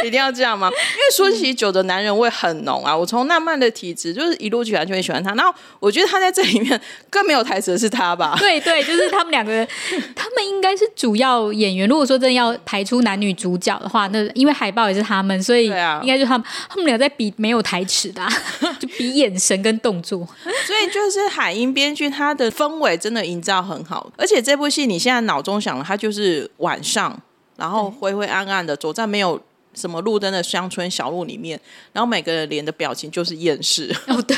[0.05, 0.69] 一定要这样吗？
[0.71, 2.97] 因为说起酒的男人味很浓啊！
[2.97, 8.35] 我从浪漫的体质就是一路起来就很喜欢他，然后我觉得他在这里面 更没有台词的是他吧？
[8.39, 9.67] 对对，就是他们两个人，
[10.15, 11.89] 他们应该是主要演员。
[11.89, 18.31] 如果说真的要排出男女主角的话，那因为海报也是他们，所以应该就他们，他们俩在比没有台词的啊、
[18.79, 20.27] 就比眼神跟动作。
[20.67, 27.21] 所以就是海英编剧他的氛围真的营造很好，而且这部戏你现在脑中想的，它就是晚上，
[27.57, 29.41] 然后灰灰暗暗的走在没有
[29.75, 31.61] 什么路灯的乡村小路里面，
[31.93, 33.95] 然后每个人脸的表情就是厌世。
[34.09, 34.37] 哦，对，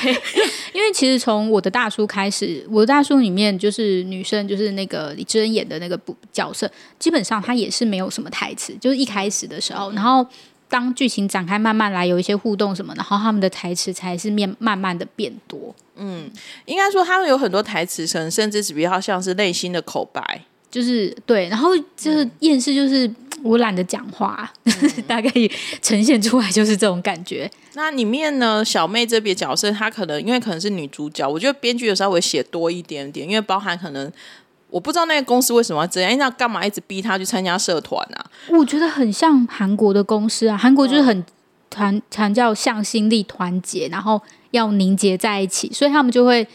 [0.73, 10.27] 因为其实从我的大叔开始，我的大叔里面就是女生，就是那个李智恩演的那个部角色，基本上她也是没有什么台词，就是一开始的时候，然后
[10.69, 15.75] 当剧情展开，慢慢来有一些互动什么，然后他们的台词才是面慢慢的变多。
[15.99, 16.31] 嗯
[16.67, 20.43] 应该说他们有很多台词，可能甚至是比较像是内心的口白。
[20.77, 23.11] 就是对，然后就是厌世，就是
[23.43, 24.53] 我懒得讲话，
[25.09, 25.31] 大概
[25.81, 27.51] 呈现出来就是这种感觉。
[27.73, 34.13] 那里面呢，小妹这边角色，她可能因为可能是女主角，我觉得编剧有稍微写多一点点，因为包含可能
[34.69, 38.27] 我不知道那个公司为什么要这样，因为那干嘛一直逼她去参加社团啊？
[38.51, 41.25] 我觉得很像韩国的公司啊，韩国就是很
[41.71, 46.47] 团强调向心力、团结，然后要凝结在一起，所以他们就会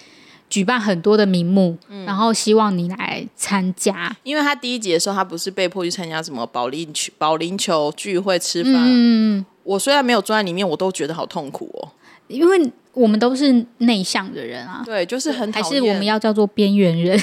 [0.51, 4.13] 举办很多的名目，然后希望你来参加。
[4.23, 8.73] 因为他第一集的时候，他不是被迫去参加什么保龄球、保龄球聚会吃饭。
[8.75, 11.89] 嗯，我虽然没有坐在里面，我都觉得好痛苦哦。
[12.27, 17.17] 因为我们都是内向的人啊，对，就是很还是我们要叫做边缘人。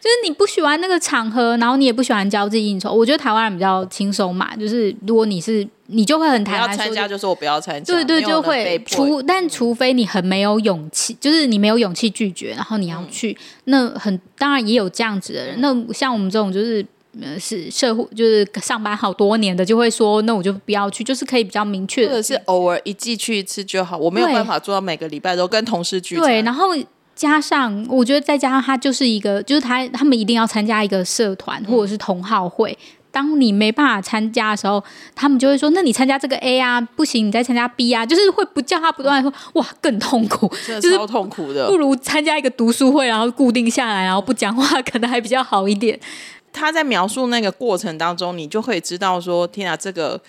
[0.00, 2.92] 就是你不喜欢那个场合，然后你也不喜欢交际应酬。
[2.92, 15.60] 我觉得台湾人比较轻松嘛，就是如果你是你就会很不要坦然参加就说我不要参加，对对，就会被除，但除非你很没有勇气，就是你没有勇气拒绝，然后你要嗯去，那很当然也有这样子的人。
[15.60, 16.84] 那像我们这种就是。
[17.20, 26.16] 呃，是社会就是上班好多年的，就会说那我就不要去，就是可以比较明确的或者是偶尔一季去一次就好，我没有办法做到每个礼拜都跟同事聚。
[26.16, 26.66] 对，然后
[27.18, 32.78] 加上我觉得再加上他就是一个，就是他他们一定要参加一个社团或者是同好会。
[33.10, 34.82] 当你没办法参加的时候，
[35.16, 41.76] 他们就会说：“那你参加这个 A 啊，不行，你再参加 B 啊。”就是会不叫他不断地说：“哇，更痛苦。”就是真的超痛苦的不。
[41.76, 45.98] 如参加一个读书会，然后固定下来，然后不讲话，可能还比较好一点。
[46.52, 50.20] 他在描述那个过程当中，你就可以知道说，天啊，这个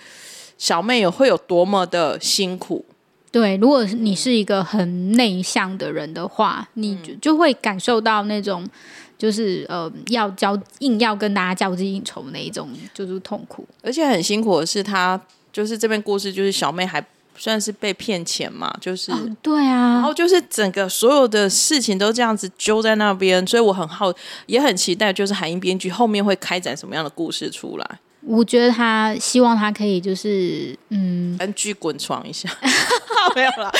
[0.58, 2.84] 小妹有会有多么的辛苦。
[3.32, 8.68] 对，如果你是一个很内向的人的话，你就就会感受到那种
[9.16, 13.64] 就是呃要交硬要跟大家交际应酬的那一种就是痛苦。
[13.82, 15.20] 而且很辛苦的是，他
[15.52, 17.04] 就是这边故事，就是小妹还
[17.36, 19.12] 算是被骗钱嘛，就是。
[19.12, 24.12] 哦，对然啊，后就是整个所有的事情都这样子揪在那边，所以我很好，
[24.46, 32.48] 也很期待，就是海英编剧后面会开展什么样的故事出来，我觉得他希望他可以就是嗯，跟剧滚床一下，
[33.34, 33.70] 没有啦，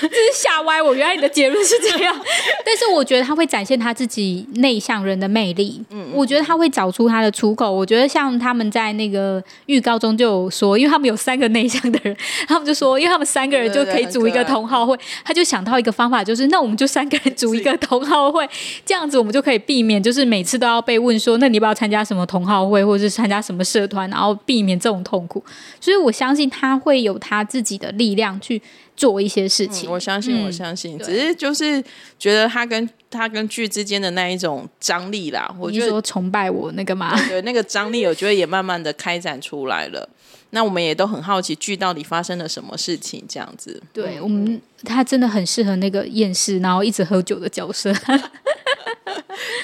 [0.00, 2.14] 这是吓歪我，原来你的结论是这样。
[2.66, 5.82] 但是我觉得他会展现他自己内向人的魅力。
[5.90, 7.70] 嗯，我觉得他会找出他的出口。
[7.70, 12.16] 我觉得像他们在那个预告中就有说，因为他们有三个内向的人，
[12.48, 18.48] 他们就说，因为他们三个人就可以组一个同好会，他就想到一个方法，就是那我们就三个人组一个同好会，
[18.86, 25.44] 这样子我们就可以避免，就是每次都要被问说，那你要不要参加什么同好会，或者是参加什么社团，然后避免这种痛苦。
[25.80, 28.62] 所以我相信他会有他自己的力量去
[28.96, 29.90] 做一些事情。
[29.90, 31.82] 我相信，嗯我相信，对只是就是
[32.18, 37.14] 觉得他跟他跟剧之间的那一种张力啦，我你觉得说崇拜我那个嘛？
[37.28, 40.08] 对那个张力，我觉得也慢慢的开展出来了。
[40.54, 43.82] 那我们也都很好奇剧到底发生了什么事情，这样子。
[43.90, 47.90] 对我们，他真的很适合那个厌世然后一直喝酒的角色。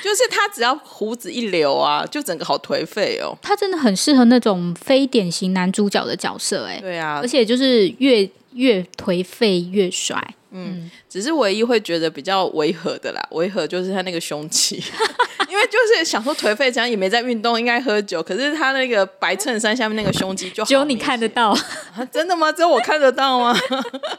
[0.02, 3.36] 就是他只要胡子一留啊，就整个好颓废哦。
[3.42, 10.34] 他真的很适合那种非典型男主角的角色，哎，对啊而，且就是越越颓废越帅。
[10.50, 14.82] 嗯只是唯一会觉得比较违和的啦，违和就是他那个胸肌，
[15.48, 22.52] 因为就是想说颓废这样也没在运动，应该喝酒，可是他那个白衬衫下面那个胸肌就好只有你看得到，啊真的吗？
[22.52, 23.56] 只有我看得到吗？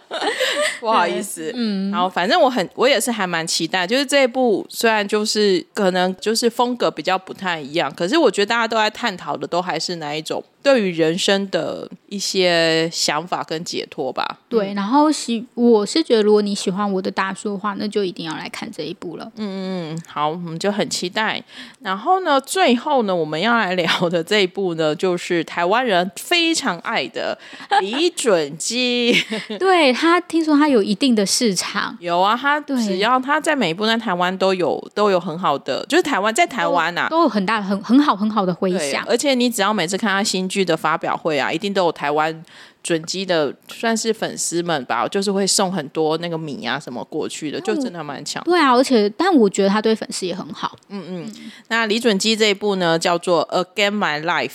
[0.80, 14.40] 不好意思，嗯，然后反正我很，我也是还蛮期待，就是这一部虽然就是可能就是风格比较不太一样，可是我觉得大家都在探讨的都还是哪一种对于人生的一些想法跟解脱吧。
[14.48, 14.74] 对。
[14.74, 19.26] 然后喜，我是觉得，如果你喜欢我的大叔的话，那就一定要来看这一部了。
[19.36, 21.42] 嗯嗯嗯，好，我们就很期待。
[21.82, 27.38] 然后呢，最后呢，我们要来聊的这一部呢，就是台湾人非常爱的
[27.82, 29.16] 李准基。
[29.60, 37.10] 对他，听说他有一定的市场，有啊，他对只要他在每一部在台湾都有都有很好的，就是台湾在台湾呐、啊。
[37.10, 39.06] 都有很大、很很好、很好的回，响。
[39.08, 42.44] 而且你只要每次看他新剧的发表会啊，一定都有台湾
[42.84, 48.44] 准基的算是粉丝们吧，就是会送很多那个米啊什么过去的，就真的蛮强。
[48.44, 50.76] 对啊，而且但我觉得他对粉丝也很好。
[50.90, 51.34] 嗯嗯
[51.68, 54.50] 那李准基这一部呢，叫做《Again My Life》，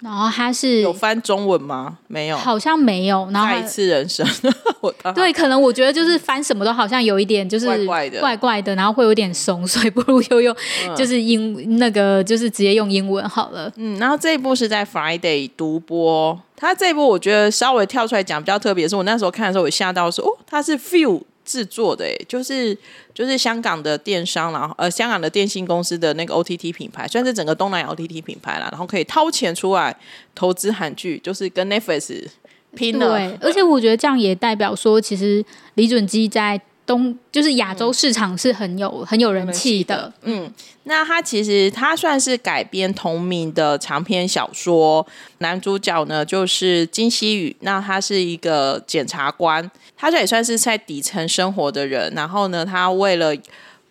[0.00, 1.96] 然后他是有翻中文吗？
[2.08, 2.36] 没有。
[2.36, 4.26] 好像没有，然后再一次人生，
[4.82, 10.54] 我对，可能我觉得就是翻什么都好像有一点就是怪怪的怪怪的，然后会有点怂，所以不如就用
[10.96, 13.72] 就是英那个就是直接用英文好了。
[13.76, 22.76] 嗯，然后这一部是在 Friday 独播，它这一部我觉得稍微跳出来讲比较特别，是我那时候看的时候，我吓到说，哦，它是 Few 制作的，就是
[23.12, 29.94] 就是香港的电商，然后呃香港的电信公司的那个 OTT 品牌，算是整个东南亚 OTT 品牌啦，然后可以掏钱出来
[30.34, 32.26] 投资韩剧，就是跟 Netflix
[32.74, 33.18] 拼了。
[33.18, 40.12] 对，而且我觉得这样也代表说，其实李准基在东就是亚洲市场是很有、很有人气的。
[40.22, 40.52] 嗯，
[40.84, 45.06] 那他其实他算是改编同名的长篇小说，
[45.38, 53.34] 男主角呢就是金希宇，那他是一个检察官，他这也算是在底层生活的人，然后呢，他为了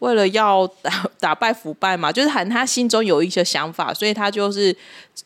[0.03, 4.75] 为了要打 打败腐败嘛，就是喊他心中有一些想法，所以他就是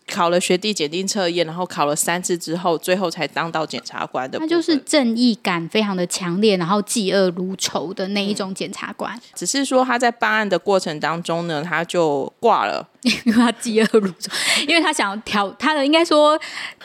[0.07, 4.37] 考了学弟检定测验，然后考了三次之后，最后才当到检察官的。
[4.37, 9.19] 他就是正义感非常的强烈，然后嫉恶如仇的那一种检察官。
[9.33, 12.87] 只是说他在办案的过程当中呢，他就挂了。
[13.03, 14.31] 因为他嫉恶如仇，
[14.67, 16.37] 因为他想要挑他的应该说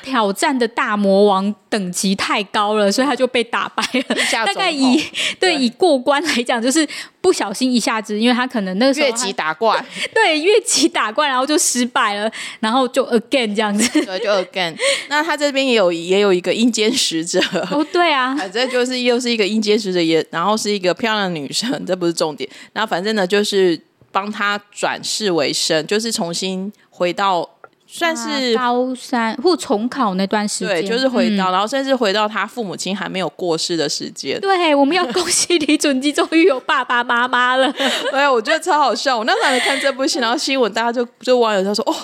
[0.03, 4.17] 挑战的大魔王等级太高了，所以他就被打败了。
[4.47, 5.03] 大概以
[5.41, 6.87] 对以过关来讲，就是
[7.21, 14.77] 不小心一下子，因为他可能那个时候越级打怪， 对越级打怪，然后就失败了，然后就 again 这样子，对，就 again。
[15.09, 17.41] 那他这边也有也有一个阴间使者
[17.71, 22.49] 哦，对啊，反正就是又是一个阴间使者，也然后是一个漂亮的女生，这不是重点。
[22.73, 23.81] 然后反正呢，就是
[24.13, 27.49] 帮他转世为生，就是重新回到。
[27.95, 34.41] 算是高三或重考那段时间，对，就是回到，然后甚至回到他父母亲还没有过世的时间。
[34.41, 37.71] 对，我们要恭喜李准基终于有爸爸妈妈了。
[38.11, 39.19] 哎，我觉得超好笑。
[39.19, 41.95] 我那时候看这部戏，然后新闻大家就就网友就说：“哦，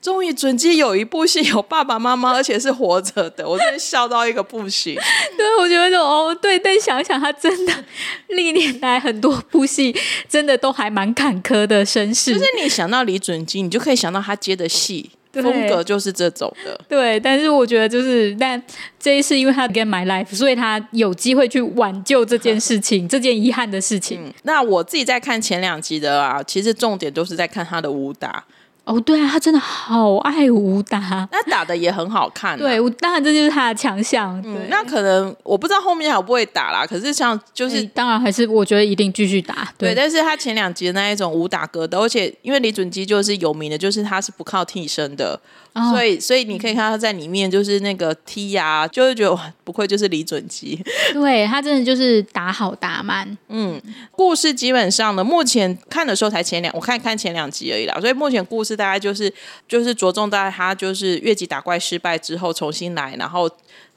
[0.00, 4.94] 终于准基有一部戏有爸爸妈妈，而且是活着的。”我真的笑到一个不行。
[5.36, 7.72] 对，我觉得哦，对，但想想他真的
[8.28, 9.94] 历年来很多部戏，
[10.26, 12.32] 真的都还蛮坎坷的身世。
[12.32, 15.10] 就是你想到李准基，你就可以想到他接的戏。
[15.42, 17.18] 风格就是这种的，对。
[17.20, 18.62] 但是我觉得就是，但
[18.98, 24.32] 这一次因为他 get my life，所以他有机会去挽救这件事情， 这件遗憾的事情。
[24.42, 28.44] 那我自己在看前两集的啊，其实重点都是在看他的武打。
[28.84, 30.98] 哦，对啊，他真的好爱武打，
[31.32, 32.58] 那打的也很好看。
[32.58, 34.40] 对，当然这就是他的强项。
[34.42, 36.86] 对，那可能我不知道后面还不会打啦。
[36.86, 39.72] 可是像就是，当然还是我觉得一定继续打。
[39.78, 45.40] 对，但是他前两集的那一种武打格斗，而且因为李准基就是有名的，就是他是不靠替身的。
[45.74, 50.80] 所以，所以你可以看到在里面就是那个踢呀，就会觉得不愧就是李准基，
[51.12, 53.36] 对他真的就是打好打满。
[53.48, 53.80] 嗯，
[54.12, 58.00] 故事基本上呢，目前看的时候才前两，我看看前两集而已啦。
[58.00, 59.32] 所以目前故事大概就是
[59.66, 63.50] 就是着重在他就是越级打怪失败之后重新来，然后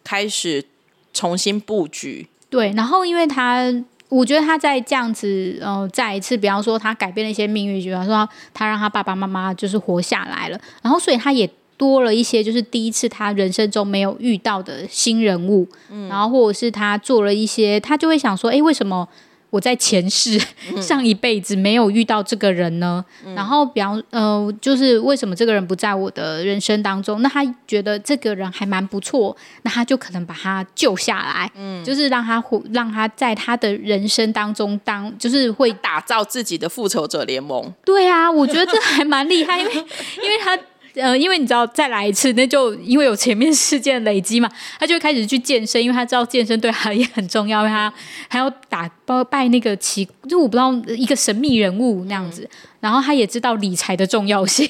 [0.03, 0.65] 开始
[1.13, 2.27] 重新布局。
[2.49, 3.71] 对，然后因为他。
[4.09, 11.45] 我觉得他在这样子，呃，再一次，比方说他改变了一些命运，比方说他让他爸爸妈妈就是活下来了，然后所以他也
[11.77, 19.07] 多了一些，就是第一次他人生中没有遇到的新人物，嗯然后或者是他做了一些，他就会想说，哎，为什么？
[19.49, 20.37] 我在前世
[20.81, 23.03] 上一辈子没有遇到这个人呢，
[23.33, 27.21] 然后比方呃，就是为什么这个人不在我的人生当中？
[27.21, 37.73] 那他觉得这个人还蛮不错，那他就可能把他救下来，嗯，就是让他让他在他的人生当中当，就是会打造自己的复仇者联盟。
[37.85, 39.71] 对啊，我觉得这还蛮厉害，因为
[40.21, 40.59] 因为他。
[40.99, 47.93] 呃，因为你知道再来一次，那就因为有前面事件累积嘛，他就开始去健身，因为他知道健身对他 也很重要，因为他
[48.27, 54.67] 还要打包拜那个奇，就我不知道一个神秘人物那样子，然后他也知道理财的重要性，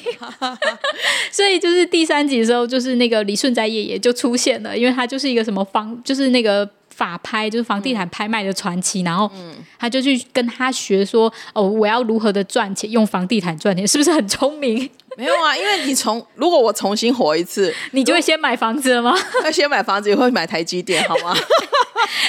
[1.32, 9.32] 所以就是第三集的时候，就是那个李顺斋爷爷就出现了，因为他就是一个什么方，就是那个法拍，就是房地产拍卖的传奇，然后
[9.80, 14.90] 他就去跟他学说，哦，我要如何的赚钱，用房地产赚钱，是不是很聪明？
[15.18, 19.18] 没有啊，因为你从如果我重新活一次，你就会先买房子了吗？
[19.44, 21.36] 要先买房子，也会买台积电，好吗？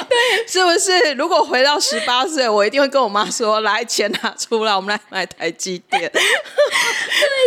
[0.08, 1.12] 对，是不是？
[1.12, 6.00] 如果回到十八岁，我一定会跟我妈说：“来，钱拿出来，我们来买台积电。
[6.10, 6.20] ”对，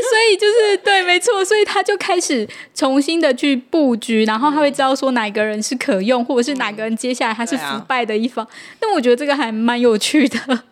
[0.09, 8.47] 所以就是对，没错，所以他就开始重新的去布局，然后他会知道说哪个人是可用，或者是哪个人接下来他是腐败的一方。
[8.79, 10.63] 那我觉得这个还蛮有趣的，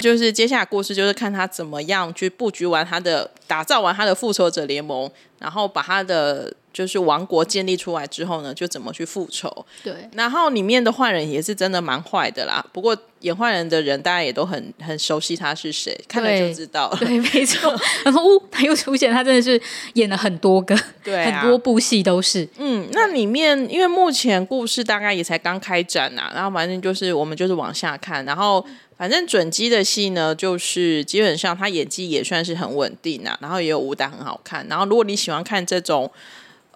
[0.00, 6.54] 就是接下来故事就是看他怎么样去布局完他的，打造完他的复仇者联盟，然后把他的。
[6.72, 9.66] 就是王国建立出来之后呢，就怎么去复仇？
[9.82, 12.64] 对，然后里面的坏人也是真的蛮坏的啦。
[12.72, 16.98] 不过演坏人的人，大家也都很很熟悉他是谁，看了就知道了。
[16.98, 17.74] 对，没错。
[18.04, 19.60] 然后呜，他又出现，他真的是
[19.94, 22.48] 演了很多个，对，很多部戏都是。
[22.58, 28.64] 嗯，那里面因为目前故事大概也才刚开展呐，然后反正就是我们就是往下看，然后
[28.96, 34.64] 反正准基的戏呢，就是基本上他演技也算是很稳定啊，然后也有武打很好看。
[34.68, 36.08] 然后如果你喜欢看这种。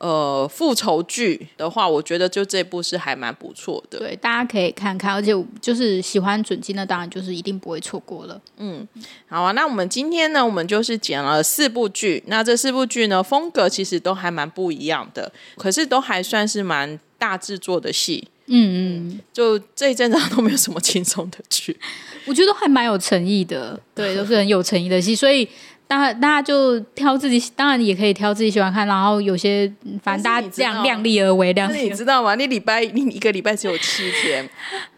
[0.03, 4.00] 呃，复仇剧的话，我觉得就这部是还蛮不错的。
[4.00, 8.40] 对，大家可以看看，而且就是喜欢准金的，当然就是一定不会错过了。
[8.57, 8.84] 嗯，
[9.28, 18.26] 好啊，那我们今天呢，我们就是剪了四部剧，那这四部剧呢，风格其实都还蛮不一样的，可是都还算是蛮大制作的戏。
[18.46, 21.78] 嗯嗯，就这一阵子都没有什么轻松的剧，
[22.26, 23.78] 我觉得还蛮有诚意的。
[23.94, 25.48] 对，都是很有诚意的戏，所以。
[25.93, 28.86] 当然，大家就挑自己，当然也可以挑自己喜欢看。
[28.86, 29.70] 然后有些，
[30.03, 31.53] 反正大家这样量力而为。
[31.53, 32.34] 量力，你知道吗？
[32.34, 34.49] 你礼拜你一个礼拜只有七天，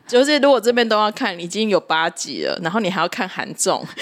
[0.06, 3.84] 就是如果这边都要看，已经有八集了，然后你还要看韩综。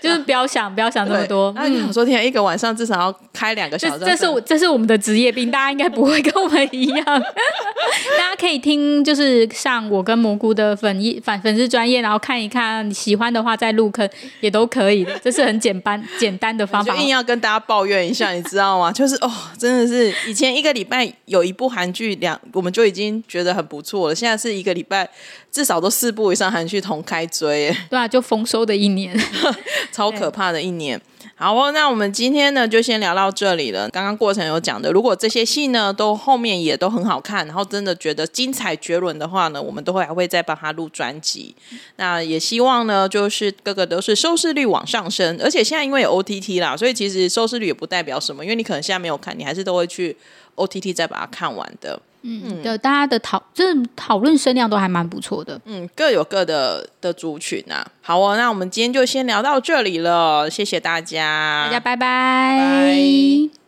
[0.00, 1.52] 就是不要想不要想这么多。
[1.56, 7.04] 那你想说，天一个晚上至少要开两个小时，这是我这是我们的职业病，大家应该不会跟我们一样。
[8.18, 14.08] 大家可以听，就是像我跟蘑菇的粉一粉粉丝专业，然后看一看，喜欢的话再入坑
[14.40, 16.94] 也都可以的，这是很简单简单的方法。
[16.94, 18.92] 就硬要跟大家抱怨一下，你知道吗？
[18.92, 24.14] 就是哦，真的是以前一个礼拜有一部韩剧两，我们就已经觉得很不错了。
[24.14, 25.08] 现在是一个礼拜
[25.50, 29.18] 至少都四部以上韩剧同开追，对啊，就丰收的一年，
[29.90, 31.00] 超可怕的一年。
[31.38, 33.86] 好哦，那我们今天呢就先聊到这里了。
[33.90, 41.54] 刚刚过程有讲的，如果这些戏呢都后面也都很好看，然后真的觉得精彩绝伦的话呢，我们都会还会再帮他录专辑。
[41.96, 45.38] 那也希望呢，就是各个都是收视率往上升。
[45.42, 50.16] 而且现在因为有 OTT 啦，所以其实收视率也不代表什么，因为你可能现在没有看，你还是都会去
[50.56, 52.00] OTT 再把它看完的。
[52.28, 55.60] 嗯，对大家的讨就是讨论声量都还蛮不错的。
[55.64, 57.86] 嗯，各有各的的族群啊。
[58.02, 63.65] 好哦，那我们今天就先聊到这里了，谢谢大家，大家拜拜。